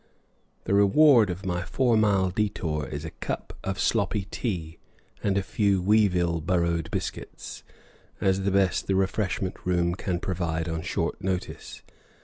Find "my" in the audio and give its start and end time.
1.45-1.61